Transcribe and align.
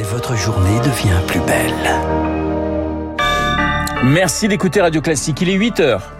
et 0.00 0.02
votre 0.02 0.34
journée 0.34 0.78
devient 0.78 1.20
plus 1.26 1.40
belle. 1.40 1.74
Merci 4.02 4.48
d'écouter 4.48 4.80
Radio 4.80 5.02
Classique, 5.02 5.42
il 5.42 5.50
est 5.50 5.54
8 5.54 5.80
heures. 5.80 6.12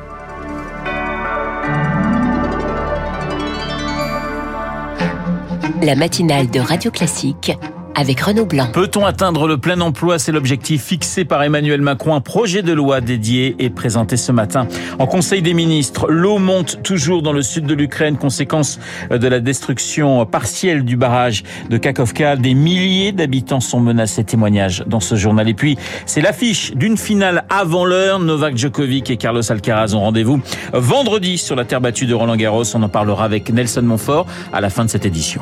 La 5.83 5.95
matinale 5.95 6.51
de 6.51 6.61
Radio 6.61 6.91
Classique 6.91 7.53
avec 7.95 8.21
Renaud 8.21 8.47
Blanc. 8.47 8.69
Peut-on 8.73 9.05
atteindre 9.05 9.47
le 9.47 9.59
plein 9.59 9.81
emploi? 9.81 10.19
C'est 10.19 10.33
l'objectif 10.33 10.85
fixé 10.85 11.25
par 11.25 11.43
Emmanuel 11.43 11.81
Macron. 11.81 12.15
Un 12.15 12.21
projet 12.21 12.63
de 12.63 12.73
loi 12.73 13.01
dédié 13.01 13.57
est 13.59 13.71
présenté 13.71 14.17
ce 14.17 14.33
matin 14.33 14.67
en 14.99 15.07
Conseil 15.07 15.43
des 15.43 15.55
ministres. 15.55 16.11
L'eau 16.11 16.39
monte 16.39 16.83
toujours 16.83 17.23
dans 17.23 17.33
le 17.33 17.43
sud 17.43 17.67
de 17.67 17.75
l'Ukraine, 17.75 18.17
conséquence 18.17 18.79
de 19.11 19.29
la 19.29 19.41
destruction 19.41 20.25
partielle 20.27 20.85
du 20.85 20.97
barrage 20.97 21.43
de 21.69 21.77
Kakovka. 21.77 22.37
Des 22.37 22.55
milliers 22.55 23.13
d'habitants 23.13 23.61
sont 23.61 23.81
menacés. 23.81 24.25
Témoignage 24.25 24.85
dans 24.87 25.01
ce 25.01 25.15
journal. 25.15 25.49
Et 25.49 25.55
puis, 25.55 25.77
c'est 26.07 26.21
l'affiche 26.21 26.73
d'une 26.75 26.97
finale 26.97 27.45
avant 27.51 27.85
l'heure. 27.85 28.19
Novak 28.19 28.57
Djokovic 28.57 29.11
et 29.11 29.17
Carlos 29.17 29.51
Alcaraz 29.51 29.95
ont 29.95 30.01
rendez-vous 30.01 30.41
vendredi 30.73 31.39
sur 31.39 31.57
la 31.57 31.65
terre 31.65 31.81
battue 31.81 32.07
de 32.07 32.15
Roland 32.15 32.37
Garros. 32.37 32.65
On 32.75 32.83
en 32.83 32.89
parlera 32.89 33.25
avec 33.25 33.53
Nelson 33.53 33.83
Montfort 33.83 34.27
à 34.53 34.61
la 34.61 34.71
fin 34.71 34.85
de 34.85 34.91
cette 34.91 35.07
édition. 35.07 35.41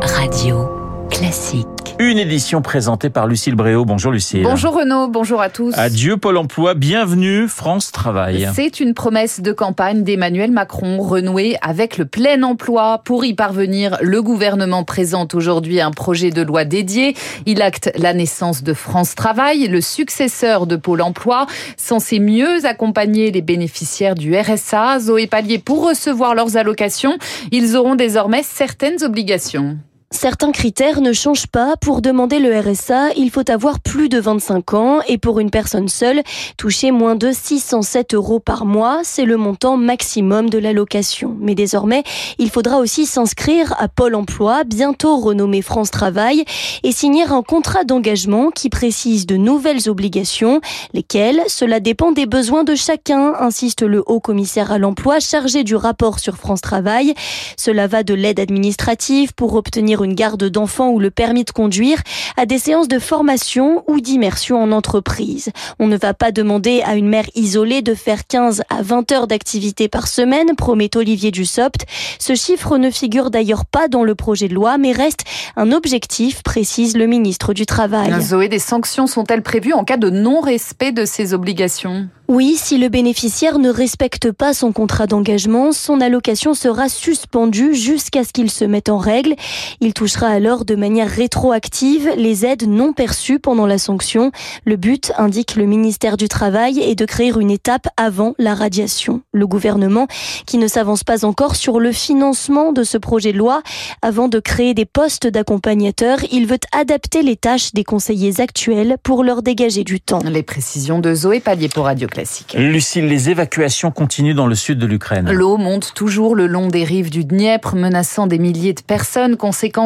Radio 0.00 0.81
classique. 1.22 1.68
Une 2.00 2.18
édition 2.18 2.62
présentée 2.62 3.08
par 3.08 3.28
Lucille 3.28 3.54
Bréau. 3.54 3.84
Bonjour 3.84 4.10
Lucille. 4.10 4.42
Bonjour 4.42 4.74
Renaud, 4.74 5.06
bonjour 5.06 5.40
à 5.40 5.50
tous. 5.50 5.72
Adieu 5.78 6.16
Pôle 6.16 6.36
emploi, 6.36 6.74
bienvenue 6.74 7.46
France 7.46 7.92
Travail. 7.92 8.48
C'est 8.56 8.80
une 8.80 8.92
promesse 8.92 9.40
de 9.40 9.52
campagne 9.52 10.02
d'Emmanuel 10.02 10.50
Macron 10.50 11.00
renouée 11.00 11.56
avec 11.62 11.96
le 11.96 12.06
plein 12.06 12.42
emploi. 12.42 13.02
Pour 13.04 13.24
y 13.24 13.34
parvenir, 13.34 13.98
le 14.02 14.20
gouvernement 14.20 14.82
présente 14.82 15.36
aujourd'hui 15.36 15.80
un 15.80 15.92
projet 15.92 16.30
de 16.30 16.42
loi 16.42 16.64
dédié. 16.64 17.14
Il 17.46 17.62
acte 17.62 17.92
la 17.94 18.14
naissance 18.14 18.64
de 18.64 18.74
France 18.74 19.14
Travail, 19.14 19.68
le 19.68 19.80
successeur 19.80 20.66
de 20.66 20.74
Pôle 20.74 21.02
emploi, 21.02 21.46
censé 21.76 22.18
mieux 22.18 22.66
accompagner 22.66 23.30
les 23.30 23.42
bénéficiaires 23.42 24.16
du 24.16 24.36
RSA. 24.36 24.98
Zoé 24.98 25.28
Pallier, 25.28 25.60
pour 25.60 25.86
recevoir 25.86 26.34
leurs 26.34 26.56
allocations, 26.56 27.16
ils 27.52 27.76
auront 27.76 27.94
désormais 27.94 28.42
certaines 28.42 29.04
obligations. 29.04 29.78
Certains 30.12 30.52
critères 30.52 31.00
ne 31.00 31.14
changent 31.14 31.46
pas. 31.46 31.76
Pour 31.78 32.02
demander 32.02 32.38
le 32.38 32.56
RSA, 32.56 33.14
il 33.16 33.30
faut 33.30 33.50
avoir 33.50 33.80
plus 33.80 34.10
de 34.10 34.20
25 34.20 34.74
ans 34.74 35.00
et 35.08 35.16
pour 35.16 35.40
une 35.40 35.50
personne 35.50 35.88
seule, 35.88 36.22
toucher 36.58 36.90
moins 36.90 37.16
de 37.16 37.32
607 37.32 38.14
euros 38.14 38.38
par 38.38 38.66
mois, 38.66 39.00
c'est 39.04 39.24
le 39.24 39.38
montant 39.38 39.78
maximum 39.78 40.50
de 40.50 40.58
l'allocation. 40.58 41.34
Mais 41.40 41.54
désormais, 41.54 42.04
il 42.38 42.50
faudra 42.50 42.78
aussi 42.78 43.06
s'inscrire 43.06 43.74
à 43.80 43.88
Pôle 43.88 44.14
emploi, 44.14 44.64
bientôt 44.64 45.16
renommé 45.16 45.62
France 45.62 45.90
Travail, 45.90 46.44
et 46.82 46.92
signer 46.92 47.24
un 47.24 47.42
contrat 47.42 47.84
d'engagement 47.84 48.50
qui 48.50 48.68
précise 48.68 49.26
de 49.26 49.36
nouvelles 49.36 49.88
obligations. 49.88 50.60
Lesquelles 50.92 51.42
Cela 51.48 51.80
dépend 51.80 52.12
des 52.12 52.26
besoins 52.26 52.64
de 52.64 52.74
chacun, 52.74 53.32
insiste 53.40 53.82
le 53.82 54.04
haut 54.06 54.20
commissaire 54.20 54.72
à 54.72 54.78
l'emploi 54.78 55.20
chargé 55.20 55.64
du 55.64 55.74
rapport 55.74 56.18
sur 56.18 56.36
France 56.36 56.60
Travail. 56.60 57.14
Cela 57.56 57.86
va 57.86 58.02
de 58.02 58.12
l'aide 58.12 58.40
administrative 58.40 59.32
pour 59.34 59.54
obtenir 59.54 60.01
une 60.04 60.14
garde 60.14 60.44
d'enfants 60.44 60.90
ou 60.90 61.00
le 61.00 61.10
permis 61.10 61.44
de 61.44 61.50
conduire 61.50 61.98
à 62.36 62.46
des 62.46 62.58
séances 62.58 62.88
de 62.88 62.98
formation 62.98 63.84
ou 63.88 64.00
d'immersion 64.00 64.62
en 64.62 64.72
entreprise. 64.72 65.50
On 65.78 65.86
ne 65.86 65.96
va 65.96 66.14
pas 66.14 66.32
demander 66.32 66.82
à 66.82 66.94
une 66.94 67.08
mère 67.08 67.26
isolée 67.34 67.82
de 67.82 67.94
faire 67.94 68.26
15 68.26 68.62
à 68.68 68.82
20 68.82 69.12
heures 69.12 69.26
d'activité 69.26 69.88
par 69.88 70.08
semaine, 70.08 70.54
promet 70.56 70.96
Olivier 70.96 71.30
Dussopt. 71.30 71.86
Ce 72.18 72.34
chiffre 72.34 72.78
ne 72.78 72.90
figure 72.90 73.30
d'ailleurs 73.30 73.66
pas 73.66 73.88
dans 73.88 74.04
le 74.04 74.14
projet 74.14 74.48
de 74.48 74.54
loi, 74.54 74.78
mais 74.78 74.92
reste 74.92 75.24
un 75.56 75.72
objectif, 75.72 76.42
précise 76.42 76.96
le 76.96 77.06
ministre 77.06 77.54
du 77.54 77.66
Travail. 77.66 78.12
Zoé, 78.20 78.48
des 78.48 78.58
sanctions 78.58 79.06
sont-elles 79.06 79.42
prévues 79.42 79.72
en 79.72 79.84
cas 79.84 79.96
de 79.96 80.10
non-respect 80.10 80.92
de 80.92 81.04
ces 81.04 81.34
obligations? 81.34 82.08
Oui, 82.28 82.54
si 82.56 82.78
le 82.78 82.88
bénéficiaire 82.88 83.58
ne 83.58 83.68
respecte 83.68 84.32
pas 84.32 84.54
son 84.54 84.72
contrat 84.72 85.06
d'engagement, 85.06 85.72
son 85.72 86.00
allocation 86.00 86.54
sera 86.54 86.88
suspendue 86.88 87.74
jusqu'à 87.74 88.24
ce 88.24 88.32
qu'il 88.32 88.50
se 88.50 88.64
mette 88.64 88.88
en 88.88 88.96
règle. 88.96 89.34
Il 89.80 89.91
touchera 89.92 90.28
alors 90.28 90.64
de 90.64 90.74
manière 90.74 91.08
rétroactive 91.08 92.10
les 92.16 92.44
aides 92.46 92.66
non 92.68 92.92
perçues 92.92 93.38
pendant 93.38 93.66
la 93.66 93.78
sanction. 93.78 94.32
Le 94.64 94.76
but, 94.76 95.12
indique 95.18 95.56
le 95.56 95.66
ministère 95.66 96.16
du 96.16 96.28
Travail, 96.28 96.80
est 96.80 96.94
de 96.94 97.04
créer 97.04 97.32
une 97.38 97.50
étape 97.50 97.88
avant 97.96 98.34
la 98.38 98.54
radiation. 98.54 99.22
Le 99.32 99.46
gouvernement, 99.46 100.06
qui 100.46 100.58
ne 100.58 100.66
s'avance 100.66 101.04
pas 101.04 101.24
encore 101.24 101.56
sur 101.56 101.80
le 101.80 101.92
financement 101.92 102.72
de 102.72 102.82
ce 102.82 102.98
projet 102.98 103.32
de 103.32 103.38
loi, 103.38 103.62
avant 104.02 104.28
de 104.28 104.38
créer 104.38 104.74
des 104.74 104.84
postes 104.84 105.26
d'accompagnateurs, 105.26 106.18
il 106.30 106.46
veut 106.46 106.58
adapter 106.72 107.22
les 107.22 107.36
tâches 107.36 107.72
des 107.72 107.84
conseillers 107.84 108.40
actuels 108.40 108.96
pour 109.02 109.24
leur 109.24 109.42
dégager 109.42 109.84
du 109.84 110.00
temps. 110.00 110.20
Les 110.24 110.42
précisions 110.42 110.98
de 110.98 111.14
Zoé 111.14 111.40
Pallier 111.40 111.68
pour 111.68 111.84
Radio 111.84 112.08
Classique. 112.08 112.54
Lucille, 112.58 113.06
les 113.06 113.30
évacuations 113.30 113.90
continuent 113.90 114.34
dans 114.34 114.46
le 114.46 114.54
sud 114.54 114.78
de 114.78 114.86
l'Ukraine. 114.86 115.30
L'eau 115.30 115.56
monte 115.56 115.92
toujours 115.94 116.34
le 116.34 116.46
long 116.46 116.68
des 116.68 116.84
rives 116.84 117.10
du 117.10 117.24
Dniepr, 117.24 117.74
menaçant 117.74 118.26
des 118.26 118.38
milliers 118.38 118.72
de 118.72 118.82
personnes. 118.82 119.36
Conséquence 119.36 119.81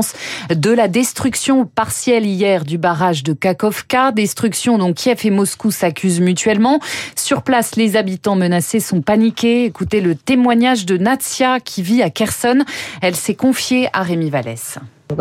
de 0.51 0.71
la 0.71 0.89
destruction 0.89 1.67
partielle 1.67 2.27
hier 2.27 2.65
du 2.65 2.79
barrage 2.79 3.23
de 3.23 3.33
Kakovka. 3.33 4.13
Destruction 4.13 4.79
dont 4.79 4.93
Kiev 4.93 5.21
et 5.25 5.31
Moscou 5.31 5.71
s'accusent 5.71 6.21
mutuellement. 6.21 6.81
Sur 7.15 7.43
place, 7.43 7.77
les 7.77 7.97
habitants 7.97 8.37
menacés 8.37 8.81
sont 8.81 9.03
paniqués. 9.03 9.65
Écoutez 9.65 10.01
le 10.01 10.15
témoignage 10.15 10.87
de 10.87 10.97
Natsia 10.97 11.61
qui 11.61 11.83
vit 11.83 12.03
à 12.03 12.11
Kherson. 12.11 12.65
Elle 13.03 13.17
s'est 13.17 13.35
confiée 13.35 13.89
à 13.93 14.03
Rémi 14.03 14.31
Vallès. 14.31 14.79
Le 15.09 15.15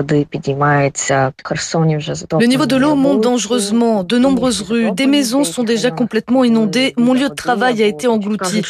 niveau 2.48 2.66
de 2.66 2.76
l'eau 2.76 2.96
monte 2.96 3.22
dangereusement. 3.22 4.04
De 4.04 4.18
nombreuses 4.18 4.62
rues, 4.62 4.92
des 4.92 5.06
maisons 5.06 5.44
sont 5.44 5.62
déjà 5.64 5.92
complètement 5.92 6.44
inondées. 6.44 6.96
Mon 6.98 7.14
lieu 7.14 7.30
de 7.30 7.36
travail 7.36 7.84
a 7.84 7.86
été 7.86 8.08
englouti. 8.08 8.64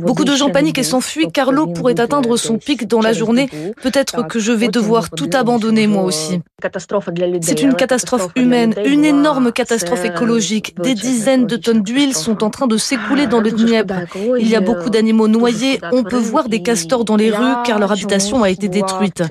Beaucoup 0.00 0.24
de 0.24 0.34
gens 0.34 0.48
paniquent 0.48 0.78
et 0.78 0.82
s'enfuient 0.82 1.30
car 1.30 1.52
l'eau 1.52 1.66
pourrait 1.66 2.00
atteindre 2.00 2.38
son 2.38 2.56
pic 2.56 2.88
dans 2.88 3.02
la 3.02 3.12
journée. 3.12 3.50
Peut-être 3.82 4.26
que 4.26 4.38
je 4.38 4.52
vais 4.52 4.68
devoir 4.68 5.10
tout 5.10 5.28
abandonner 5.34 5.86
moi 5.86 6.04
aussi. 6.04 6.40
C'est 7.42 7.60
une 7.62 7.74
catastrophe 7.74 8.28
humaine, 8.34 8.74
une 8.84 9.04
énorme 9.04 9.52
catastrophe 9.52 10.06
écologique. 10.06 10.74
Des 10.80 10.94
dizaines 10.94 11.46
de 11.46 11.56
tonnes 11.56 11.82
d'huile 11.82 12.16
sont 12.16 12.42
en 12.44 12.50
train 12.50 12.66
de 12.66 12.78
s'écouler 12.78 13.26
dans 13.26 13.40
le 13.40 13.50
Dniepr. 13.50 14.06
Il 14.38 14.48
y 14.48 14.56
a 14.56 14.60
beaucoup 14.60 14.88
d'animaux 14.88 15.28
noyés. 15.28 15.80
On 15.92 16.02
peut 16.02 16.16
voir 16.16 16.48
des 16.48 16.62
castors 16.62 17.04
dans 17.04 17.16
les 17.16 17.30
rues 17.30 17.56
car 17.66 17.78
leur 17.78 17.92
habitation 17.92 18.42
a 18.42 18.48
été 18.48 18.68
détruite. 18.68 19.22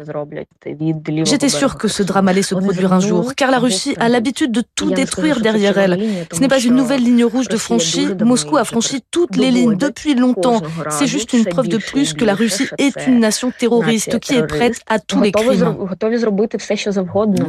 J'étais 1.26 1.50
sûr 1.50 1.76
que 1.76 1.88
ce 1.88 2.04
drame 2.04 2.28
allait 2.28 2.44
se 2.44 2.54
produire 2.54 2.94
un 2.94 3.00
jour, 3.00 3.34
car 3.34 3.50
la 3.50 3.58
Russie 3.58 3.96
a 4.00 4.10
l'habitude 4.10 4.52
de 4.52 4.62
tout 4.76 4.92
détruire 4.92 5.42
derrière 5.42 5.78
elle. 5.80 6.28
Ce 6.32 6.40
n'est 6.40 6.48
pas 6.48 6.60
une 6.60 6.76
nouvelle 6.76 7.04
ligne 7.04 7.26
rouge 7.26 7.48
de 7.48 7.58
franchie. 7.58 8.08
Moscou 8.24 8.58
a 8.58 8.64
franchi 8.64 9.04
toutes 9.10 9.38
les 9.38 9.50
lignes 9.50 9.76
depuis 9.76 10.14
longtemps. 10.14 10.62
C'est 10.90 11.08
juste 11.08 11.34
une 11.34 11.46
preuve 11.46 11.68
de 11.68 11.78
plus 11.78 12.14
que 12.14 12.26
la 12.26 12.36
Russie 12.36 12.68
est 12.78 13.08
une 13.08 13.20
nation 13.20 13.52
terroriste 13.58 14.20
qui 14.20 14.36
est 14.36 14.46
prête 14.46 14.82
à 14.88 15.00
tous 15.00 15.22
les 15.22 15.32
crimes. 15.32 15.76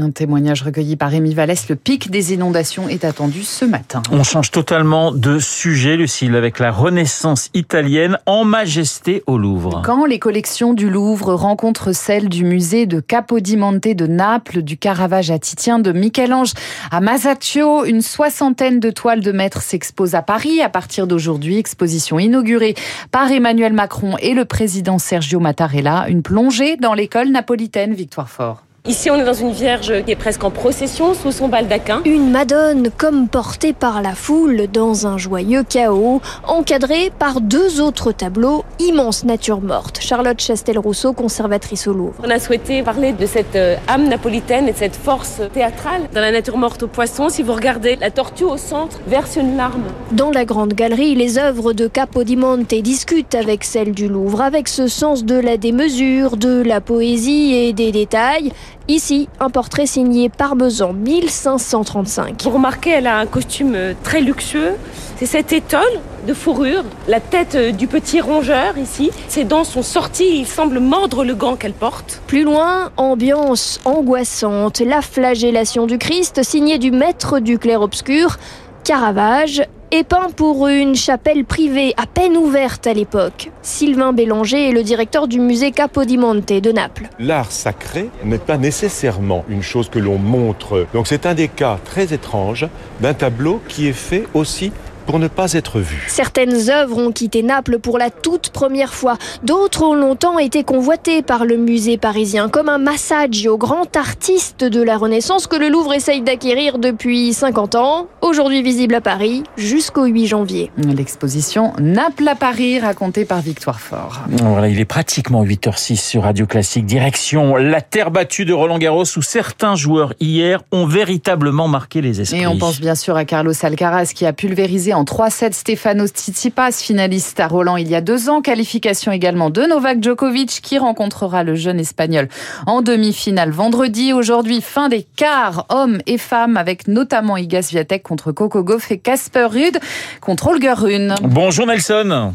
Un 0.00 0.10
témoignage 0.10 0.62
recueilli 0.62 0.96
par 0.96 1.10
Rémi 1.10 1.34
Vallès. 1.34 1.68
Le 1.68 1.76
pic 1.76 2.10
des 2.10 2.32
inondations 2.32 2.88
est 2.88 3.04
attendu 3.04 3.42
ce 3.42 3.66
matin. 3.66 4.02
On 4.10 4.22
change 4.22 4.50
totalement 4.50 5.12
de 5.12 5.38
sujet, 5.38 5.96
Lucille, 5.96 6.34
avec 6.34 6.58
la 6.58 6.70
Renaissance 6.70 7.50
italienne 7.52 8.16
en 8.24 8.44
majesté 8.44 9.22
au 9.26 9.36
Louvre. 9.36 9.82
Quand 9.84 10.06
les 10.06 10.18
collections 10.18 10.72
du 10.72 10.88
Louvre 10.88 11.34
rencontrent 11.34 11.92
celles 11.92 12.30
du 12.30 12.44
musée 12.44 12.86
de 12.86 12.91
Capodimonte 13.00 13.88
de 13.88 14.06
Naples, 14.06 14.62
du 14.62 14.76
Caravage 14.76 15.30
à 15.30 15.38
Titien, 15.38 15.78
de 15.78 15.92
Michel-Ange 15.92 16.52
à 16.90 17.00
Masaccio. 17.00 17.84
Une 17.84 18.02
soixantaine 18.02 18.80
de 18.80 18.90
toiles 18.90 19.20
de 19.20 19.32
maîtres 19.32 19.62
s'exposent 19.62 20.14
à 20.14 20.22
Paris 20.22 20.60
à 20.60 20.68
partir 20.68 21.06
d'aujourd'hui. 21.06 21.58
Exposition 21.58 22.18
inaugurée 22.18 22.74
par 23.10 23.30
Emmanuel 23.30 23.72
Macron 23.72 24.16
et 24.20 24.34
le 24.34 24.44
président 24.44 24.98
Sergio 24.98 25.40
Mattarella. 25.40 26.06
Une 26.08 26.22
plongée 26.22 26.76
dans 26.76 26.94
l'école 26.94 27.28
napolitaine 27.28 27.94
Victoire 27.94 28.28
Fort. 28.28 28.62
Ici, 28.88 29.12
on 29.12 29.14
est 29.14 29.24
dans 29.24 29.32
une 29.32 29.52
vierge 29.52 30.02
qui 30.04 30.10
est 30.10 30.16
presque 30.16 30.42
en 30.42 30.50
procession 30.50 31.14
sous 31.14 31.30
son 31.30 31.46
baldaquin. 31.46 32.02
Une 32.04 32.32
Madone 32.32 32.90
comme 32.98 33.28
portée 33.28 33.72
par 33.72 34.02
la 34.02 34.16
foule 34.16 34.66
dans 34.66 35.06
un 35.06 35.18
joyeux 35.18 35.62
chaos, 35.62 36.20
encadrée 36.48 37.12
par 37.16 37.40
deux 37.40 37.80
autres 37.80 38.10
tableaux, 38.10 38.64
immense 38.80 39.22
nature 39.22 39.60
morte. 39.60 40.00
Charlotte 40.00 40.40
Chastel-Rousseau, 40.40 41.12
conservatrice 41.12 41.86
au 41.86 41.92
Louvre. 41.92 42.14
On 42.24 42.28
a 42.28 42.40
souhaité 42.40 42.82
parler 42.82 43.12
de 43.12 43.24
cette 43.24 43.54
euh, 43.54 43.76
âme 43.86 44.08
napolitaine 44.08 44.66
et 44.66 44.72
de 44.72 44.76
cette 44.76 44.96
force 44.96 45.42
théâtrale. 45.54 46.08
Dans 46.12 46.20
la 46.20 46.32
nature 46.32 46.58
morte 46.58 46.82
au 46.82 46.88
poisson, 46.88 47.28
si 47.28 47.44
vous 47.44 47.52
regardez, 47.52 47.94
la 47.94 48.10
tortue 48.10 48.42
au 48.42 48.56
centre 48.56 48.98
verse 49.06 49.36
une 49.36 49.56
larme. 49.56 49.84
Dans 50.10 50.32
la 50.32 50.44
grande 50.44 50.72
galerie, 50.72 51.14
les 51.14 51.38
œuvres 51.38 51.72
de 51.72 51.86
Capodimonte 51.86 52.74
discutent 52.74 53.36
avec 53.36 53.62
celles 53.62 53.92
du 53.92 54.08
Louvre, 54.08 54.40
avec 54.40 54.66
ce 54.66 54.88
sens 54.88 55.24
de 55.24 55.36
la 55.36 55.56
démesure, 55.56 56.36
de 56.36 56.60
la 56.62 56.80
poésie 56.80 57.54
et 57.54 57.72
des 57.72 57.92
détails. 57.92 58.52
Ici, 58.88 59.28
un 59.38 59.48
portrait 59.48 59.86
signé 59.86 60.28
Parmesan 60.28 60.92
1535. 60.92 62.42
Vous 62.42 62.50
remarquez, 62.50 62.90
elle 62.90 63.06
a 63.06 63.18
un 63.18 63.26
costume 63.26 63.74
euh, 63.76 63.94
très 64.02 64.20
luxueux. 64.20 64.72
C'est 65.16 65.26
cette 65.26 65.52
étole 65.52 66.00
de 66.26 66.34
fourrure, 66.34 66.82
la 67.06 67.20
tête 67.20 67.54
euh, 67.54 67.70
du 67.70 67.86
petit 67.86 68.20
rongeur 68.20 68.76
ici. 68.76 69.10
Ses 69.28 69.44
dents 69.44 69.62
sont 69.62 69.82
sorties, 69.82 70.40
il 70.40 70.46
semble 70.46 70.80
mordre 70.80 71.24
le 71.24 71.34
gant 71.34 71.54
qu'elle 71.54 71.74
porte. 71.74 72.20
Plus 72.26 72.42
loin, 72.42 72.90
ambiance 72.96 73.80
angoissante, 73.84 74.80
la 74.80 75.00
flagellation 75.00 75.86
du 75.86 75.98
Christ 75.98 76.42
signée 76.42 76.78
du 76.78 76.90
maître 76.90 77.38
du 77.38 77.58
clair-obscur, 77.58 78.38
Caravage, 78.82 79.62
et 79.94 80.04
peint 80.04 80.30
pour 80.34 80.68
une 80.68 80.94
chapelle 80.94 81.44
privée 81.44 81.92
à 81.98 82.06
peine 82.06 82.34
ouverte 82.34 82.86
à 82.86 82.94
l'époque. 82.94 83.50
Sylvain 83.60 84.14
Bélanger 84.14 84.70
est 84.70 84.72
le 84.72 84.82
directeur 84.82 85.28
du 85.28 85.38
musée 85.38 85.70
Capodimonte 85.70 86.48
de 86.50 86.72
Naples. 86.72 87.10
L'art 87.18 87.52
sacré 87.52 88.08
n'est 88.24 88.38
pas 88.38 88.56
nécessairement 88.56 89.44
une 89.50 89.62
chose 89.62 89.90
que 89.90 89.98
l'on 89.98 90.16
montre. 90.16 90.86
Donc 90.94 91.06
c'est 91.06 91.26
un 91.26 91.34
des 91.34 91.48
cas 91.48 91.78
très 91.84 92.14
étranges 92.14 92.66
d'un 93.00 93.12
tableau 93.12 93.60
qui 93.68 93.86
est 93.86 93.92
fait 93.92 94.26
aussi 94.32 94.72
pour 95.06 95.18
ne 95.18 95.28
pas 95.28 95.52
être 95.52 95.80
vu. 95.80 96.04
Certaines 96.08 96.70
œuvres 96.70 96.98
ont 96.98 97.12
quitté 97.12 97.42
Naples 97.42 97.78
pour 97.78 97.98
la 97.98 98.10
toute 98.10 98.50
première 98.50 98.94
fois. 98.94 99.16
D'autres 99.42 99.82
ont 99.82 99.94
longtemps 99.94 100.38
été 100.38 100.64
convoitées 100.64 101.22
par 101.22 101.44
le 101.44 101.56
musée 101.56 101.98
parisien, 101.98 102.48
comme 102.48 102.68
un 102.68 102.78
Massaggio, 102.78 103.56
grand 103.58 103.96
artiste 103.96 104.64
de 104.64 104.82
la 104.82 104.96
Renaissance 104.96 105.46
que 105.46 105.56
le 105.56 105.68
Louvre 105.68 105.94
essaye 105.94 106.22
d'acquérir 106.22 106.78
depuis 106.78 107.32
50 107.32 107.74
ans, 107.74 108.06
aujourd'hui 108.20 108.62
visible 108.62 108.94
à 108.94 109.00
Paris 109.00 109.42
jusqu'au 109.56 110.04
8 110.04 110.26
janvier. 110.26 110.70
L'exposition 110.76 111.72
Naples 111.78 112.28
à 112.28 112.34
Paris, 112.34 112.78
racontée 112.78 113.24
par 113.24 113.40
Victoire 113.40 113.80
Fort. 113.80 114.20
Voilà, 114.28 114.68
il 114.68 114.78
est 114.78 114.84
pratiquement 114.84 115.44
8h06 115.44 115.96
sur 115.96 116.22
Radio 116.22 116.46
Classique. 116.46 116.86
Direction 116.86 117.56
la 117.56 117.80
terre 117.80 118.10
battue 118.10 118.44
de 118.44 118.52
Roland 118.52 118.78
Garros 118.78 119.04
où 119.16 119.22
certains 119.22 119.74
joueurs 119.74 120.14
hier 120.20 120.62
ont 120.72 120.86
véritablement 120.86 121.68
marqué 121.68 122.00
les 122.00 122.20
esprits. 122.20 122.42
Et 122.42 122.46
on 122.46 122.58
pense 122.58 122.80
bien 122.80 122.94
sûr 122.94 123.16
à 123.16 123.24
Carlos 123.24 123.52
Alcaraz 123.62 124.12
qui 124.14 124.26
a 124.26 124.32
pulvérisé 124.32 124.91
en 124.94 125.04
3-7 125.04 125.52
Stefano 125.52 126.06
Tsitsipas, 126.06 126.72
finaliste 126.72 127.40
à 127.40 127.46
Roland 127.46 127.76
il 127.76 127.88
y 127.88 127.94
a 127.94 128.00
deux 128.00 128.28
ans. 128.28 128.42
Qualification 128.42 129.12
également 129.12 129.50
de 129.50 129.62
Novak 129.62 130.02
Djokovic 130.02 130.60
qui 130.62 130.78
rencontrera 130.78 131.44
le 131.44 131.54
jeune 131.54 131.80
espagnol 131.80 132.28
en 132.66 132.82
demi-finale 132.82 133.50
vendredi. 133.50 134.12
Aujourd'hui, 134.12 134.60
fin 134.60 134.88
des 134.88 135.06
quarts 135.16 135.66
hommes 135.68 136.00
et 136.06 136.18
femmes 136.18 136.56
avec 136.56 136.88
notamment 136.88 137.36
Iga 137.36 137.62
Swiatek 137.62 138.02
contre 138.02 138.32
Coco 138.32 138.62
Gauff 138.62 138.90
et 138.90 138.98
Casper 138.98 139.46
Ruud 139.46 139.78
contre 140.20 140.48
Holger 140.48 140.74
Rune. 140.74 141.14
Bonjour 141.22 141.66
Nelson. 141.66 142.34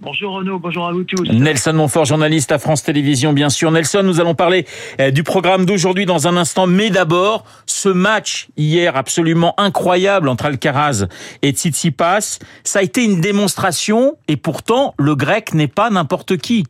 Bonjour 0.00 0.34
Renaud, 0.34 0.60
bonjour 0.60 0.86
à 0.86 0.92
vous 0.92 1.02
tous. 1.02 1.28
Nelson 1.28 1.72
Montfort, 1.72 2.04
journaliste 2.04 2.52
à 2.52 2.60
France 2.60 2.84
Télévisions, 2.84 3.32
bien 3.32 3.48
sûr. 3.48 3.72
Nelson, 3.72 4.02
nous 4.04 4.20
allons 4.20 4.36
parler 4.36 4.64
euh, 5.00 5.10
du 5.10 5.24
programme 5.24 5.66
d'aujourd'hui 5.66 6.06
dans 6.06 6.28
un 6.28 6.36
instant, 6.36 6.68
mais 6.68 6.90
d'abord, 6.90 7.44
ce 7.66 7.88
match 7.88 8.46
hier 8.56 8.96
absolument 8.96 9.58
incroyable 9.58 10.28
entre 10.28 10.44
Alcaraz 10.44 11.08
et 11.42 11.50
Tsitsipas, 11.50 12.38
ça 12.62 12.78
a 12.78 12.82
été 12.82 13.02
une 13.02 13.20
démonstration, 13.20 14.16
et 14.28 14.36
pourtant, 14.36 14.94
le 14.98 15.16
grec 15.16 15.52
n'est 15.52 15.66
pas 15.66 15.90
n'importe 15.90 16.36
qui. 16.36 16.64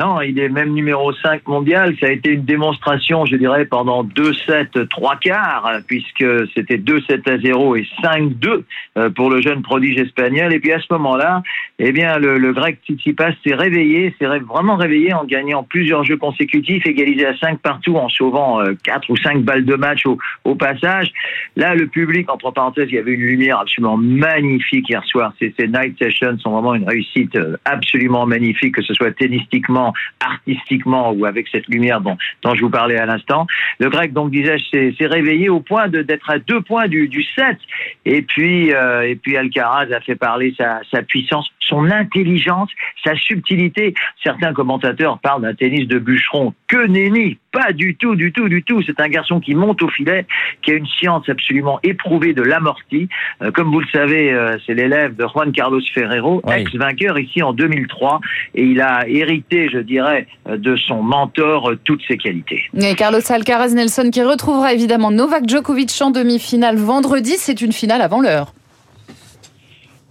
Non, 0.00 0.22
il 0.22 0.38
est 0.38 0.48
même 0.48 0.72
numéro 0.72 1.12
5 1.12 1.46
mondial. 1.46 1.94
Ça 2.00 2.06
a 2.06 2.10
été 2.10 2.30
une 2.30 2.46
démonstration, 2.46 3.26
je 3.26 3.36
dirais, 3.36 3.66
pendant 3.66 4.02
2-7, 4.02 4.88
3 4.88 5.16
quarts, 5.16 5.70
puisque 5.86 6.24
c'était 6.54 6.78
2-7 6.78 7.30
à 7.30 7.36
0 7.36 7.76
et 7.76 7.86
5-2 8.02 8.62
euh, 8.96 9.10
pour 9.10 9.28
le 9.28 9.42
jeune 9.42 9.60
prodige 9.60 9.98
espagnol. 9.98 10.54
Et 10.54 10.58
puis 10.58 10.72
à 10.72 10.78
ce 10.78 10.86
moment-là, 10.92 11.42
eh 11.78 11.92
bien, 11.92 12.18
le, 12.18 12.52
grec 12.54 12.78
Tsitsipas 12.86 13.32
s'est 13.44 13.54
réveillé, 13.54 14.14
s'est 14.18 14.26
vraiment 14.26 14.76
réveillé 14.76 15.12
en 15.12 15.24
gagnant 15.24 15.64
plusieurs 15.64 16.02
jeux 16.04 16.16
consécutifs, 16.16 16.86
égalisé 16.86 17.26
à 17.26 17.36
5 17.36 17.58
partout 17.58 17.96
en 17.96 18.08
sauvant 18.08 18.60
4 18.82 19.10
euh, 19.10 19.12
ou 19.12 19.16
5 19.18 19.42
balles 19.42 19.66
de 19.66 19.74
match 19.74 20.06
au, 20.06 20.54
passage. 20.54 21.12
Là, 21.56 21.74
le 21.74 21.86
public, 21.86 22.30
entre 22.30 22.50
parenthèses, 22.52 22.88
il 22.88 22.94
y 22.94 22.98
avait 22.98 23.12
une 23.12 23.20
lumière 23.20 23.60
absolument 23.60 23.98
magnifique 23.98 24.88
hier 24.88 25.04
soir. 25.04 25.32
Ces, 25.38 25.54
ces 25.58 25.68
night 25.68 25.98
sessions 25.98 26.38
sont 26.38 26.52
vraiment 26.52 26.74
une 26.74 26.88
réussite 26.88 27.36
euh, 27.36 27.56
absolument 27.66 28.26
magnifique, 28.26 28.74
que 28.74 28.82
ce 28.82 28.94
soit 28.94 29.12
tennistiquement, 29.12 29.89
artistiquement 30.20 31.12
ou 31.12 31.24
avec 31.24 31.48
cette 31.48 31.68
lumière 31.68 32.00
dont, 32.00 32.16
je 32.54 32.60
vous 32.60 32.70
parlais 32.70 32.98
à 32.98 33.06
l'instant. 33.06 33.46
Le 33.78 33.88
grec, 33.88 34.12
donc, 34.12 34.30
disais-je, 34.30 34.94
s'est 34.96 35.06
réveillé 35.06 35.48
au 35.48 35.60
point 35.60 35.88
d'être 35.88 36.30
à 36.30 36.38
deux 36.38 36.60
points 36.60 36.88
du, 36.88 37.08
du 37.08 37.22
7. 37.22 37.56
Et 38.04 38.22
puis, 38.22 38.72
euh, 38.72 39.08
et 39.08 39.16
puis 39.16 39.36
Alcaraz 39.36 39.92
a 39.92 40.00
fait 40.00 40.16
parler 40.16 40.54
sa 40.56 41.02
puissance, 41.02 41.48
son 41.70 41.90
intelligence, 41.90 42.68
sa 43.02 43.14
subtilité. 43.16 43.94
Certains 44.22 44.52
commentateurs 44.52 45.18
parlent 45.20 45.42
d'un 45.42 45.54
tennis 45.54 45.88
de 45.88 45.98
bûcheron. 45.98 46.52
Que 46.68 46.86
nenni 46.86 47.38
Pas 47.52 47.72
du 47.72 47.96
tout, 47.96 48.14
du 48.16 48.32
tout, 48.32 48.48
du 48.48 48.62
tout. 48.62 48.82
C'est 48.82 49.00
un 49.00 49.08
garçon 49.08 49.40
qui 49.40 49.54
monte 49.54 49.82
au 49.82 49.88
filet, 49.88 50.26
qui 50.62 50.72
a 50.72 50.74
une 50.74 50.86
science 50.86 51.28
absolument 51.28 51.78
éprouvée 51.82 52.34
de 52.34 52.42
l'amorti. 52.42 53.08
Euh, 53.42 53.50
comme 53.50 53.70
vous 53.70 53.80
le 53.80 53.86
savez, 53.92 54.32
euh, 54.32 54.58
c'est 54.66 54.74
l'élève 54.74 55.16
de 55.16 55.26
Juan 55.26 55.50
Carlos 55.52 55.80
Ferrero, 55.94 56.42
Oui. 56.44 56.54
ex-vainqueur 56.58 57.18
ici 57.18 57.42
en 57.42 57.52
2003. 57.52 58.20
Et 58.54 58.64
il 58.64 58.80
a 58.80 59.08
hérité, 59.08 59.68
je 59.72 59.78
dirais, 59.78 60.26
euh, 60.48 60.56
de 60.56 60.76
son 60.76 61.02
mentor 61.02 61.70
euh, 61.70 61.78
toutes 61.84 62.02
ses 62.06 62.18
qualités. 62.18 62.64
Et 62.74 62.94
Carlos 62.96 63.20
Alcaraz 63.30 63.72
Nelson 63.74 64.10
qui 64.12 64.22
retrouvera 64.22 64.74
évidemment 64.74 65.10
Novak 65.10 65.48
Djokovic 65.48 65.90
en 66.00 66.10
demi-finale 66.10 66.76
vendredi. 66.76 67.34
C'est 67.36 67.60
une 67.62 67.72
finale 67.72 68.02
avant 68.02 68.20
l'heure. 68.20 68.52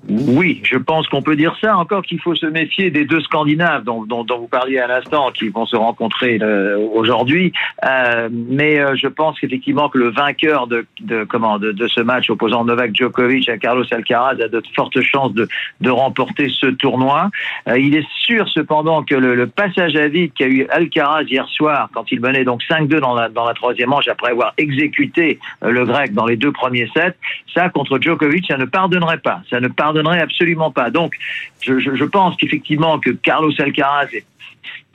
Oui, 0.10 0.62
je 0.64 0.78
pense 0.78 1.08
qu'on 1.08 1.22
peut 1.22 1.36
dire 1.36 1.56
ça. 1.62 1.78
Encore 1.78 2.02
qu'il 2.02 2.20
faut 2.20 2.34
se 2.34 2.48
méfier 2.48 2.90
des 2.90 3.06
deux 3.06 3.22
Scandinaves 3.22 3.84
dont, 3.84 4.04
dont, 4.06 4.24
dont 4.24 4.40
vous 4.40 4.48
parliez 4.48 4.80
à 4.80 4.88
l'instant, 4.88 5.32
qui 5.32 5.50
vont 5.50 5.68
se 5.68 5.76
rencontrer 5.76 6.40
euh, 6.42 6.78
aujourd'hui. 6.94 7.54
Euh, 7.86 8.28
mais 8.32 8.80
euh, 8.80 8.96
je 8.96 9.08
pense 9.08 9.40
qu'effectivement 9.40 9.88
que 9.90 10.00
le 10.00 10.10
vainqueur 10.10 10.68
de, 10.68 10.86
de 11.02 11.24
comment 11.26 11.60
de, 11.60 11.72
de, 11.72 11.88
ce 11.88 12.02
match 12.02 12.30
opposant 12.30 12.66
Novak 12.66 12.96
Djokovic 12.96 13.48
à 13.50 13.58
Carlos 13.58 13.86
Alcaraz 13.92 14.42
a 14.42 14.48
de 14.48 14.62
fortes 14.76 15.00
chances 15.02 15.34
de, 15.34 15.48
de 15.82 15.90
remporter 15.90 16.50
ce 16.50 16.68
tournoi. 16.68 17.30
Euh, 17.68 17.78
il 17.78 17.96
est 17.96 18.08
sûr 18.26 18.50
cependant 18.50 19.04
que 19.04 19.16
le, 19.16 19.36
le 19.36 19.48
passage 19.48 19.96
à 19.96 20.08
vide 20.08 20.32
qu'a 20.34 20.48
eu 20.48 20.66
Alcaraz 20.70 21.24
hier 21.24 21.48
soir, 21.50 21.90
quand 21.94 22.12
il 22.12 22.20
menait 22.20 22.46
donc 22.46 22.64
5-2 22.64 23.00
dans 23.00 23.14
la, 23.14 23.30
dans 23.30 23.46
la 23.46 23.54
troisième 23.54 23.90
manche 23.90 24.08
après 24.08 24.32
avoir 24.32 24.54
exécuté 24.58 25.40
euh, 25.64 25.70
le 25.70 25.86
grec 25.86 26.14
dans 26.14 26.26
les 26.26 26.36
deux 26.36 26.52
premiers 26.52 26.90
sets, 26.96 27.16
ça 27.54 27.70
contre 27.70 28.00
Djokovic, 28.00 28.46
ça 28.48 28.58
ne 28.58 28.66
pardonnerait 28.66 29.20
pas. 29.20 29.42
Ça 29.50 29.60
ne 29.60 29.68
absolument 30.08 30.72
pas. 30.72 30.90
Donc, 30.90 31.16
je, 31.62 32.04
pense 32.06 32.36
qu'effectivement 32.38 33.00
que 33.00 33.12
Carlos 33.12 33.52
Alcaraz 33.60 34.10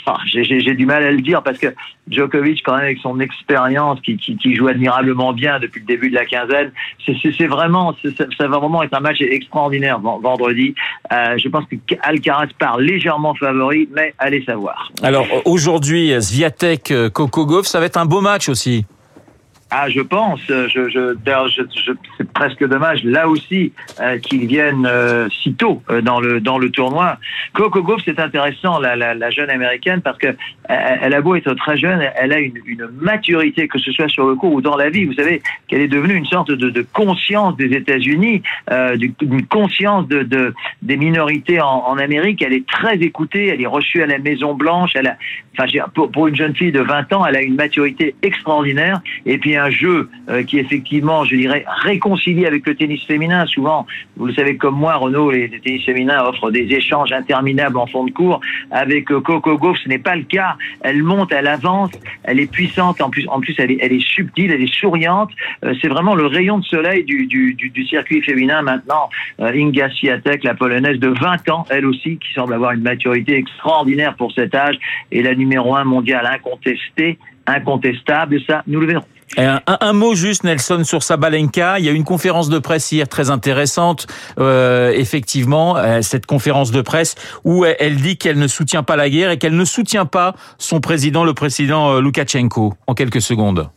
Enfin, 0.07 0.19
j'ai 0.27 0.75
du 0.75 0.85
mal 0.85 1.03
à 1.03 1.11
le 1.11 1.23
dire 1.23 1.43
parce 1.43 1.57
que 1.57 1.69
Djokovic, 2.11 2.63
quand 2.63 2.75
même, 2.75 2.85
avec 2.85 2.99
son 2.99 3.21
expérience, 3.21 3.99
qui, 4.03 4.19
qui, 4.19 4.55
joue 4.55 4.69
admirablement 4.69 5.33
bien 5.33 5.59
depuis 5.59 5.81
le 5.81 5.87
début 5.87 6.11
de 6.11 6.15
la 6.15 6.27
quinzaine, 6.27 6.73
c'est 7.07 7.47
vraiment, 7.47 7.97
ça 8.37 8.49
va 8.49 8.59
vraiment 8.59 8.83
être 8.83 8.93
un 8.93 9.01
match 9.01 9.23
extraordinaire 9.23 9.99
vendredi. 10.01 10.75
Euh, 11.11 11.39
je 11.39 11.49
pense 11.49 11.65
que 11.65 11.95
Alcaraz 12.03 12.49
part 12.59 12.79
légèrement 12.79 13.35
favori, 13.35 13.89
mais 13.95 14.13
allez 14.19 14.45
savoir. 14.45 14.93
Alors 15.03 15.27
aujourd'hui, 15.47 16.13
Sviatek, 16.21 16.93
Coco 17.15 17.47
Gauff, 17.47 17.67
ça 17.67 17.81
va 17.81 17.87
être 17.87 17.97
un 17.97 18.05
beau 18.05 18.21
match 18.21 18.51
aussi. 18.51 18.85
Ah, 19.71 19.89
je 19.89 20.01
pense. 20.01 20.41
Je, 20.47 20.69
je, 20.69 20.89
je, 20.89 21.15
je 21.85 21.93
c'est 22.17 22.33
presque 22.33 22.65
dommage 22.67 23.03
là 23.03 23.29
aussi 23.29 23.73
euh, 24.01 24.19
qu'ils 24.19 24.47
viennent 24.47 24.87
euh, 24.87 25.29
si 25.31 25.55
tôt 25.55 25.83
euh, 25.91 26.01
dans 26.01 26.21
le 26.21 26.41
dans 26.41 26.59
le 26.59 26.71
tournoi. 26.71 27.19
Coco 27.55 27.83
Gauff, 27.83 28.03
c'est 28.05 28.21
intéressant, 28.21 28.79
la, 28.79 28.95
la, 28.95 29.15
la, 29.15 29.31
jeune 29.31 29.51
américaine, 29.51 30.01
parce 30.01 30.19
que 30.19 30.29
elle 30.69 31.15
a 31.15 31.21
beau 31.21 31.35
être 31.35 31.53
très 31.55 31.77
jeune, 31.77 32.01
elle 32.17 32.33
a 32.33 32.39
une, 32.39 32.59
une, 32.67 32.89
maturité, 33.01 33.69
que 33.69 33.79
ce 33.79 33.93
soit 33.93 34.09
sur 34.09 34.27
le 34.27 34.35
cours 34.35 34.53
ou 34.53 34.61
dans 34.61 34.77
la 34.77 34.91
vie. 34.91 35.05
Vous 35.05 35.15
savez 35.15 35.43
qu'elle 35.69 35.81
est 35.81 35.89
devenue 35.89 36.15
une 36.15 36.27
sorte 36.27 36.51
de, 36.51 36.71
de 36.71 36.87
conscience 36.93 37.57
des 37.57 37.73
États-Unis, 37.75 38.43
euh, 38.71 38.97
une 39.21 39.47
conscience 39.47 40.09
de, 40.09 40.23
de 40.23 40.55
des 40.83 40.97
minorités 40.97 41.61
en, 41.61 41.85
en, 41.87 41.99
Amérique. 41.99 42.43
Elle 42.43 42.53
est 42.53 42.67
très 42.67 42.97
écoutée, 42.97 43.49
elle 43.49 43.61
est 43.61 43.67
reçue 43.67 44.03
à 44.03 44.07
la 44.07 44.19
Maison 44.19 44.55
Blanche. 44.55 44.93
Elle 44.95 45.09
a, 45.09 45.17
enfin, 45.59 45.67
pour, 45.95 46.11
pour 46.11 46.29
une 46.29 46.37
jeune 46.37 46.55
fille 46.55 46.73
de 46.73 46.81
20 46.81 47.13
ans, 47.13 47.27
elle 47.27 47.37
a 47.37 47.43
une 47.43 47.57
maturité 47.57 48.15
extraordinaire. 48.23 49.01
Et 49.27 49.39
puis 49.39 49.54
un 49.57 49.71
jeu 49.71 50.09
euh, 50.29 50.43
qui 50.43 50.59
effectivement, 50.59 51.25
je 51.25 51.37
dirais, 51.37 51.65
réconcilié 51.83 52.47
avec 52.47 52.67
le 52.67 52.75
tennis 52.75 53.03
féminin. 53.05 53.47
Souvent, 53.47 53.87
vous 54.17 54.27
le 54.27 54.35
savez 54.35 54.57
comme 54.57 54.77
moi, 54.77 54.95
Renaud, 54.97 55.31
les, 55.31 55.49
tennis 55.49 55.85
féminins 55.85 56.25
offrent 56.25 56.51
des 56.51 56.73
échanges 56.73 57.13
interminables 57.13 57.77
en 57.77 57.87
fond 57.87 58.05
de 58.05 58.11
cours. 58.11 58.41
Avec 58.71 59.11
euh, 59.11 59.21
Coco 59.21 59.57
Gauff, 59.59 59.79
ce 59.83 59.89
n'est 59.89 59.99
pas 59.99 60.17
le 60.17 60.23
cas. 60.23 60.57
Elle 60.81 61.03
monte, 61.03 61.33
elle 61.33 61.47
avance, 61.47 61.91
elle 62.25 62.41
est 62.41 62.51
puissante. 62.51 63.01
En 63.01 63.11
plus, 63.11 63.27
en 63.29 63.41
plus, 63.41 63.55
elle 63.59 63.71
est, 63.71 64.01
subtile, 64.01 64.51
elle 64.51 64.63
est 64.63 64.75
souriante. 64.75 65.31
Euh, 65.65 65.75
c'est 65.81 65.89
vraiment 65.89 66.15
le 66.15 66.27
rayon 66.27 66.59
de 66.59 66.65
soleil 66.65 67.05
du, 67.05 67.87
circuit 67.89 68.23
féminin 68.23 68.63
maintenant. 68.63 69.11
Inga 69.39 69.91
Swiatek, 69.91 70.45
la 70.45 70.55
polonaise 70.55 70.99
de 70.99 71.09
20 71.09 71.49
ans, 71.51 71.67
elle 71.71 71.87
aussi, 71.87 72.19
qui 72.19 72.33
semble 72.35 72.55
avoir 72.55 72.73
une 72.73 72.83
maturité 72.83 73.37
extraordinaire 73.37 74.15
pour 74.17 74.33
cet 74.33 74.55
âge, 74.55 74.79
et 75.13 75.23
la 75.23 75.35
numéro 75.35 75.75
un 75.75 75.85
mondiale 75.85 76.27
incontestée 76.27 77.19
incontestable, 77.47 78.41
ça, 78.47 78.63
nous 78.67 78.81
le 78.81 78.87
verrons. 78.87 79.05
Un, 79.37 79.93
mot 79.93 80.15
juste, 80.15 80.45
Nelson, 80.45 80.83
sur 80.85 81.03
Sabalenka. 81.03 81.79
Il 81.79 81.85
y 81.85 81.89
a 81.89 81.93
une 81.93 82.05
conférence 82.05 82.49
de 82.49 82.59
presse 82.59 82.91
hier 82.93 83.09
très 83.09 83.31
intéressante, 83.31 84.07
euh, 84.39 84.93
effectivement, 84.95 85.77
euh, 85.77 86.03
cette 86.03 86.27
conférence 86.27 86.71
de 86.71 86.81
presse 86.81 87.15
où 87.45 87.65
elle 87.65 87.97
dit 87.97 88.17
qu'elle 88.17 88.39
ne 88.39 88.47
soutient 88.47 88.83
pas 88.83 88.97
la 88.97 89.11
guerre 89.11 89.31
et 89.31 89.39
qu'elle 89.39 89.57
ne 89.57 89.65
soutient 89.65 90.07
pas 90.07 90.35
son 90.59 90.81
président, 90.81 91.25
le 91.25 91.35
président 91.35 91.95
euh, 91.95 92.01
Loukachenko. 92.01 92.75
En 92.87 92.95
quelques 92.95 93.23
secondes. 93.23 93.71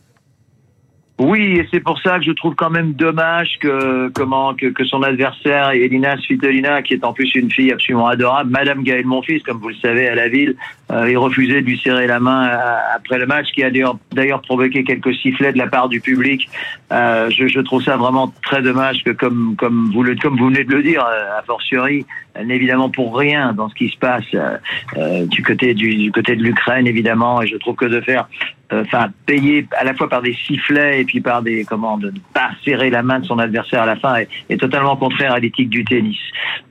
Oui, 1.18 1.58
et 1.58 1.68
c'est 1.72 1.80
pour 1.80 2.00
ça 2.00 2.18
que 2.18 2.24
je 2.24 2.30
trouve 2.30 2.54
quand 2.54 2.70
même 2.70 2.92
dommage 2.92 3.58
que 3.58 4.08
comment 4.14 4.54
que, 4.54 4.66
que 4.66 4.84
son 4.84 5.02
adversaire 5.02 5.70
Elina 5.70 6.16
Svitolina, 6.16 6.80
qui 6.82 6.94
est 6.94 7.04
en 7.04 7.12
plus 7.12 7.34
une 7.34 7.50
fille 7.50 7.72
absolument 7.72 8.06
adorable, 8.06 8.50
Madame 8.50 8.84
Gaël 8.84 9.04
Monfils, 9.04 9.42
comme 9.42 9.58
vous 9.58 9.70
le 9.70 9.74
savez 9.82 10.06
à 10.06 10.14
la 10.14 10.28
ville, 10.28 10.54
euh, 10.92 11.06
ait 11.06 11.16
refusé 11.16 11.60
de 11.60 11.66
lui 11.66 11.76
serrer 11.78 12.06
la 12.06 12.20
main 12.20 12.48
euh, 12.48 12.76
après 12.94 13.18
le 13.18 13.26
match, 13.26 13.48
qui 13.52 13.64
a 13.64 13.70
d'ailleurs 14.12 14.42
provoqué 14.42 14.84
quelques 14.84 15.12
sifflets 15.16 15.52
de 15.52 15.58
la 15.58 15.66
part 15.66 15.88
du 15.88 16.00
public. 16.00 16.48
Euh, 16.92 17.28
je, 17.30 17.48
je, 17.48 17.60
trouve 17.60 17.82
ça 17.82 17.96
vraiment 17.96 18.32
très 18.44 18.62
dommage 18.62 19.02
que 19.02 19.10
comme 19.10 19.56
comme 19.58 19.90
vous 19.92 20.04
le 20.04 20.14
comme 20.14 20.38
vous 20.38 20.46
venez 20.46 20.62
de 20.62 20.72
le 20.72 20.84
dire, 20.84 21.04
euh, 21.04 21.38
a 21.38 21.42
fortiori, 21.42 22.06
n'est 22.44 22.56
évidemment 22.56 22.90
pour 22.90 23.16
rien 23.16 23.52
dans 23.52 23.68
ce 23.68 23.74
qui 23.74 23.88
se 23.88 23.96
passe 23.98 24.24
euh, 24.34 25.26
du 25.26 25.42
côté 25.42 25.74
du, 25.74 25.94
du 25.94 26.12
côté 26.12 26.36
de 26.36 26.42
l'Ukraine 26.42 26.86
évidemment, 26.86 27.42
et 27.42 27.46
je 27.46 27.56
trouve 27.56 27.76
que 27.76 27.86
de 27.86 28.00
faire 28.00 28.28
enfin 28.72 29.08
payé 29.26 29.66
à 29.78 29.84
la 29.84 29.94
fois 29.94 30.08
par 30.08 30.22
des 30.22 30.34
sifflets 30.34 31.00
et 31.00 31.04
puis 31.04 31.20
par 31.20 31.42
des 31.42 31.64
comment 31.64 31.96
de 31.96 32.10
ne 32.10 32.18
pas 32.34 32.50
serrer 32.64 32.90
la 32.90 33.02
main 33.02 33.20
de 33.20 33.24
son 33.24 33.38
adversaire 33.38 33.82
à 33.82 33.86
la 33.86 33.96
fin 33.96 34.16
est, 34.48 34.56
totalement 34.58 34.96
contraire 34.96 35.32
à 35.32 35.38
l'éthique 35.38 35.70
du 35.70 35.84
tennis. 35.84 36.18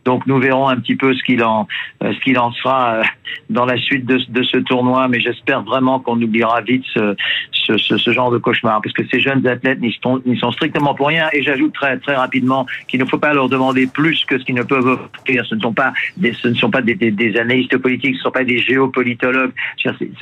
Donc 0.06 0.28
nous 0.28 0.40
verrons 0.40 0.68
un 0.68 0.78
petit 0.78 0.96
peu 0.96 1.14
ce 1.14 1.24
qu'il 1.24 1.44
en 1.44 1.68
euh, 2.04 2.14
ce 2.14 2.20
qu'il 2.20 2.38
en 2.38 2.52
sera 2.52 2.96
euh, 2.96 3.04
dans 3.50 3.66
la 3.66 3.78
suite 3.78 4.06
de, 4.06 4.18
de 4.30 4.44
ce 4.44 4.58
tournoi, 4.58 5.08
mais 5.08 5.20
j'espère 5.20 5.64
vraiment 5.64 6.00
qu'on 6.00 6.22
oubliera 6.22 6.62
vite 6.62 6.84
ce, 6.94 7.16
ce, 7.52 7.78
ce, 7.78 8.12
genre 8.12 8.32
de 8.32 8.38
cauchemar 8.38 8.82
parce 8.82 8.94
que 8.94 9.04
ces 9.08 9.20
jeunes 9.20 9.46
athlètes 9.48 9.80
n'y 9.80 9.96
sont, 10.02 10.22
sont, 10.40 10.52
strictement 10.52 10.94
pour 10.94 11.08
rien 11.08 11.28
et 11.34 11.44
j'ajoute 11.44 11.74
très 11.74 11.98
très 11.98 12.16
rapidement 12.16 12.66
qu'il 12.88 13.00
ne 13.00 13.06
faut 13.06 13.18
pas 13.18 13.34
leur 13.34 13.50
demander 13.50 13.88
plus 13.88 14.24
que 14.26 14.38
ce 14.38 14.44
qu'ils 14.44 14.56
ne 14.56 14.64
peuvent 14.64 14.88
offrir. 14.88 15.46
Ce 15.46 15.56
ne 15.56 15.62
sont 15.62 15.74
pas 15.74 15.94
des, 16.18 16.34
ce 16.34 16.48
ne 16.48 16.56
sont 16.56 16.70
pas 16.70 16.82
des, 16.82 16.96
des, 16.96 17.12
des 17.12 17.38
analystes 17.38 17.78
politiques, 17.78 18.16
ce 18.16 18.20
ne 18.20 18.24
sont 18.24 18.32
pas 18.32 18.44
des 18.44 18.60
géopolitologues. 18.60 19.52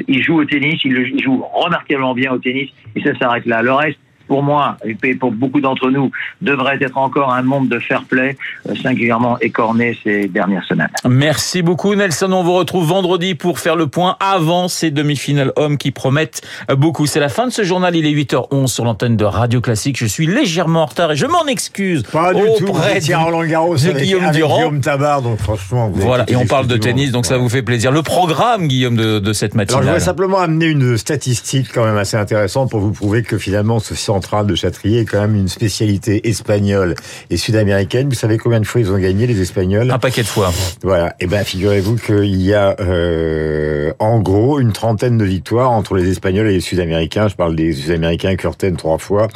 Ils 0.07 0.24
jouent 0.24 0.41
au 0.41 0.45
tennis, 0.45 0.81
ils, 0.84 0.98
ils 0.98 1.24
jouent 1.24 1.43
remarquablement 1.53 2.13
bien 2.13 2.31
au 2.31 2.38
tennis 2.38 2.69
et 2.95 3.01
ça 3.01 3.17
s'arrête 3.17 3.45
là. 3.45 3.62
Le 3.62 3.74
reste, 3.74 4.00
pour 4.27 4.44
moi 4.44 4.77
et 4.86 5.15
pour 5.15 5.32
beaucoup 5.32 5.62
d'entre 5.62 5.89
nous, 5.89 6.12
devrait 6.41 6.77
être 6.82 6.98
encore 6.98 7.34
un 7.34 7.41
monde 7.41 7.70
de 7.70 7.79
fair 7.79 8.03
play, 8.03 8.38
euh, 8.70 8.75
singulièrement 8.75 9.39
écorné 9.39 9.98
ces 10.03 10.27
dernières 10.27 10.63
semaines. 10.65 10.89
Merci 11.08 11.62
beaucoup 11.62 11.96
Nelson. 11.96 12.32
On 12.32 12.44
vous 12.44 12.53
retrouve 12.53 12.88
vendredi 12.88 13.36
pour 13.36 13.60
faire 13.60 13.75
le 13.75 13.88
point 13.88 14.17
avant 14.20 14.67
ces 14.67 14.91
demi-finales 14.91 15.51
hommes 15.55 15.77
qui 15.77 15.91
promettent 15.91 16.41
beaucoup. 16.77 17.05
C'est 17.05 17.20
la 17.20 17.29
fin 17.29 17.48
de 17.48 17.51
ce 17.51 17.63
journal. 17.63 17.96
Il 17.96 18.05
est 18.05 18.12
8h11 18.13 18.67
sur 18.67 18.86
l'antenne 18.86 19.17
de 19.17 19.25
Radio 19.25 19.62
Classique. 19.62 19.98
Je 19.98 20.05
suis 20.05 20.27
légèrement 20.27 20.84
en 20.84 20.86
retard 20.86 21.12
et 21.12 21.15
je 21.15 21.25
m'en 21.25 21.46
excuse. 21.46 22.03
Pas 22.03 22.34
du 22.34 22.41
tout. 22.58 22.65
Vous 22.65 23.15
Roland 23.15 23.46
Garros 23.46 23.75
de 23.75 23.89
avec, 23.89 24.03
Guillaume 24.03 24.24
avec 24.24 24.36
Durand. 24.36 24.58
Guillaume 24.58 24.82
Tabar, 24.82 25.22
donc 25.22 25.39
franchement. 25.39 25.89
vous 25.89 26.01
Voilà. 26.01 26.25
Et 26.27 26.36
on 26.36 26.46
parle 26.46 26.67
de 26.67 26.77
tennis, 26.77 27.12
donc 27.12 27.25
ça 27.25 27.38
vous 27.38 27.50
fait 27.50 27.62
plaisir. 27.62 27.91
Le 27.91 28.01
programme, 28.01 28.67
Guillaume, 28.67 28.96
de, 28.96 29.20
de 29.20 29.34
cette 29.34 29.53
Alors, 29.53 29.65
je 29.65 29.74
matinale. 29.74 29.84
voudrais 29.84 30.00
simplement 30.00 30.39
amener 30.39 30.67
une 30.67 30.98
statistique 30.98 31.67
quand 31.74 31.86
même 31.86 31.98
assez 31.98 32.17
intéressante 32.17 32.72
pour 32.72 32.79
vous 32.79 32.91
prouver 32.91 33.24
que 33.24 33.38
finalement 33.38 33.79
ce 33.79 33.96
central 34.15 34.48
de 34.48 34.55
Châtrier 34.55 35.01
est 35.01 35.05
quand 35.05 35.19
même 35.19 35.36
une 35.36 35.50
spécialité 35.50 36.29
espagnole 36.29 36.95
et 37.29 37.36
sud-américaine. 37.36 38.07
Vous 38.07 38.15
savez 38.15 38.38
combien 38.38 38.62
de 38.62 38.65
fois 38.65 38.79
ils 38.79 38.89
ont 38.89 38.98
gagné 38.98 39.27
les 39.27 39.41
Espagnols? 39.41 39.91
Un 39.91 40.00
paquet 40.00 40.22
de 40.22 40.27
fois. 40.27 40.53
Voilà. 40.84 41.13
Et 41.19 41.27
ben 41.27 41.43
figurez-vous 41.43 41.98
qu'il 41.98 42.41
y 42.41 42.53
a 42.53 42.77
euh, 42.79 43.91
en 44.00 44.22
gros 44.22 44.60
une 44.62 44.72
trentaine 44.72 45.17
de 45.17 45.25
victoires 45.25 45.72
entre 45.72 45.95
les 45.95 46.10
Espagnols 46.10 46.48
et 46.48 46.53
les 46.53 46.62
Sud-Américains. 46.62 47.27
Je 47.27 47.36
parle 47.36 47.57
des 47.57 47.74
Sud-Américains, 47.74 48.38
Curten 48.38 48.77
trois 48.77 49.00
fois, 49.00 49.27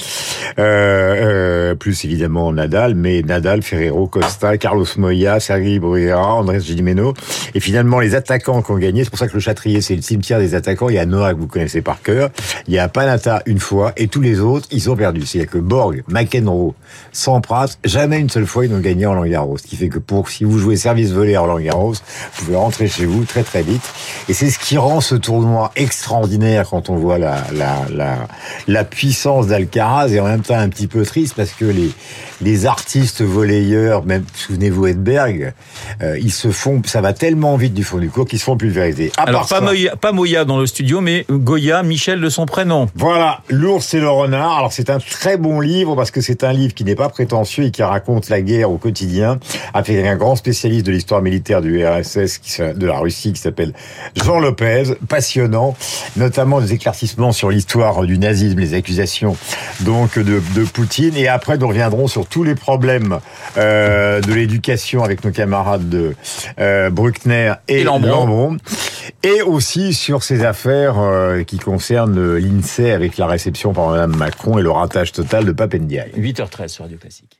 euh, 0.59 0.61
euh, 0.61 1.75
plus 1.75 2.05
évidemment 2.05 2.53
Nadal, 2.53 2.95
mais 2.95 3.21
Nadal, 3.21 3.61
Ferrero, 3.61 4.07
Costa, 4.07 4.57
Carlos 4.57 4.85
Moya, 4.95 5.41
Sergi 5.41 5.79
Bruguera, 5.79 6.35
Andrés 6.35 6.61
Gimeno. 6.61 7.13
Et 7.53 7.59
finalement 7.59 7.99
les 7.99 8.15
attaquants 8.15 8.61
qui 8.61 8.71
ont 8.71 8.77
gagné. 8.77 9.03
C'est 9.03 9.09
pour 9.09 9.19
ça 9.19 9.27
que 9.27 9.33
le 9.33 9.41
Châtrier 9.41 9.81
c'est 9.81 9.97
le 9.97 10.01
cimetière 10.01 10.39
des 10.39 10.55
attaquants. 10.55 10.87
Il 10.87 10.95
y 10.95 10.99
a 10.99 11.05
Noah 11.05 11.33
que 11.33 11.39
vous 11.39 11.47
connaissez 11.47 11.81
par 11.81 12.01
cœur. 12.01 12.29
Il 12.67 12.73
y 12.73 12.79
a 12.79 12.87
Panata 12.87 13.41
une 13.45 13.59
fois 13.59 13.91
et 13.97 14.07
tous 14.07 14.21
les 14.21 14.39
autres 14.39 14.68
ils 14.71 14.89
ont 14.89 14.95
perdu. 14.95 15.25
C'est-à-dire 15.25 15.51
que 15.51 15.57
Borg, 15.57 16.03
McEnroe, 16.07 16.73
Sampras, 17.11 17.77
jamais 17.83 18.19
une 18.19 18.29
seule 18.29 18.45
fois 18.45 18.65
ils 18.65 18.71
n'ont 18.71 18.79
gagné 18.79 19.05
en 19.05 19.19
Garros. 19.25 19.57
Ce 19.57 19.63
qui 19.63 19.75
fait 19.75 19.89
que 19.89 19.99
pour 19.99 20.29
si 20.29 20.43
vous 20.43 20.57
jouez 20.57 20.75
service 20.75 21.11
volé 21.11 21.37
Roland 21.37 21.59
Garros, 21.59 21.93
vous 21.93 22.45
pouvez 22.45 22.55
rentrer 22.57 22.87
chez 22.87 23.05
vous 23.05 23.25
très 23.25 23.43
très 23.43 23.61
vite. 23.63 23.81
Et 24.29 24.33
c'est 24.33 24.49
ce 24.49 24.59
qui 24.59 24.77
rend 24.77 25.01
ce 25.01 25.15
tournoi 25.15 25.71
extraordinaire 25.75 26.67
quand 26.69 26.89
on 26.89 26.95
voit 26.95 27.17
la 27.17 27.37
la 27.53 27.75
la, 27.93 28.17
la 28.67 28.83
puissance 28.83 29.47
d'Alcaraz 29.47 30.09
et 30.13 30.19
en 30.19 30.25
même 30.25 30.41
temps 30.41 30.57
un 30.57 30.69
petit 30.69 30.87
peu 30.87 31.03
triste 31.05 31.33
parce 31.35 31.51
que 31.51 31.65
les 31.65 31.91
les 32.41 32.65
artistes 32.65 33.21
volleyeurs, 33.21 34.05
même 34.05 34.23
souvenez-vous 34.33 34.87
Edberg, 34.87 35.53
euh, 36.01 36.17
ils 36.19 36.31
se 36.31 36.51
font, 36.51 36.81
ça 36.85 37.01
va 37.01 37.11
tellement 37.11 37.57
vite 37.57 37.73
du 37.73 37.83
fond 37.83 37.97
du 37.97 38.09
cours 38.09 38.25
qu'ils 38.25 38.39
se 38.39 38.45
font 38.45 38.55
pulvériser. 38.55 39.11
À 39.17 39.23
Alors, 39.23 39.41
pas 39.41 39.57
ça- 39.57 39.61
Moya, 39.61 39.95
pas 39.97 40.13
Moya 40.13 40.45
dans 40.45 40.57
le 40.57 40.65
studio, 40.65 41.01
mais 41.01 41.25
Goya, 41.29 41.83
Michel 41.83 42.21
de 42.21 42.29
son 42.29 42.45
prénom. 42.45 42.87
Voilà, 42.95 43.41
L'ours 43.49 43.93
et 43.93 43.99
le 43.99 44.09
renard. 44.09 44.58
Alors 44.59 44.73
c'est 44.73 44.89
un 44.89 44.99
très 44.99 45.37
bon 45.37 45.61
livre 45.61 45.95
parce 45.95 46.11
que 46.11 46.19
c'est 46.19 46.43
un 46.43 46.51
livre 46.51 46.73
qui 46.73 46.83
n'est 46.83 46.93
pas 46.93 47.07
prétentieux 47.07 47.63
et 47.63 47.71
qui 47.71 47.81
raconte 47.81 48.27
la 48.27 48.41
guerre 48.41 48.69
au 48.69 48.77
quotidien 48.77 49.39
avec 49.73 50.05
un 50.05 50.17
grand 50.17 50.35
spécialiste 50.35 50.85
de 50.85 50.91
l'histoire 50.91 51.21
militaire 51.21 51.61
du 51.61 51.87
RSS, 51.87 52.59
de 52.75 52.85
la 52.85 52.99
Russie, 52.99 53.31
qui 53.31 53.39
s'appelle 53.39 53.71
Jean 54.17 54.41
Lopez. 54.41 54.95
Passionnant, 55.07 55.77
notamment 56.17 56.59
des 56.59 56.73
éclaircissements 56.73 57.31
sur 57.31 57.49
l'histoire 57.49 58.01
du 58.03 58.17
nazisme, 58.17 58.59
les 58.59 58.73
accusations 58.73 59.37
donc 59.79 60.19
de, 60.19 60.41
de 60.53 60.65
Poutine. 60.65 61.15
Et 61.15 61.29
après, 61.29 61.57
nous 61.57 61.69
reviendrons 61.69 62.07
sur 62.07 62.27
tous 62.27 62.43
les 62.43 62.55
problèmes 62.55 63.19
euh, 63.55 64.19
de 64.19 64.33
l'éducation 64.33 65.05
avec 65.05 65.23
nos 65.23 65.31
camarades 65.31 65.87
de 65.87 66.15
euh, 66.59 66.89
Bruckner 66.89 67.53
et, 67.69 67.79
Et 67.79 67.83
Lambron. 67.85 68.09
Lambron. 68.09 68.57
Et 69.23 69.41
aussi 69.41 69.93
sur 69.93 70.23
ces 70.23 70.43
affaires 70.43 70.99
euh, 70.99 71.43
qui 71.43 71.57
concernent 71.57 72.37
l'INSEE 72.37 72.91
avec 72.91 73.17
la 73.17 73.27
réception 73.27 73.73
par 73.73 73.89
Mme 73.89 74.15
Macron 74.15 74.57
et 74.57 74.61
le 74.61 74.71
ratage 74.71 75.11
total 75.11 75.45
de 75.45 75.51
Papendiaï. 75.51 76.11
8h13 76.15 76.67
sur 76.67 76.83
Radio 76.83 76.97
Classique. 76.97 77.38